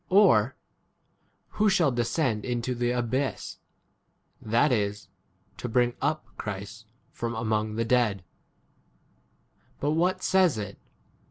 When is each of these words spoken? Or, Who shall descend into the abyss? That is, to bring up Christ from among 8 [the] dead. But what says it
Or, 0.09 0.55
Who 1.49 1.69
shall 1.69 1.91
descend 1.91 2.43
into 2.43 2.73
the 2.73 2.89
abyss? 2.89 3.59
That 4.41 4.71
is, 4.71 5.09
to 5.57 5.69
bring 5.69 5.93
up 6.01 6.25
Christ 6.39 6.87
from 7.11 7.35
among 7.35 7.73
8 7.73 7.75
[the] 7.75 7.85
dead. 7.85 8.23
But 9.79 9.91
what 9.91 10.23
says 10.23 10.57
it 10.57 10.79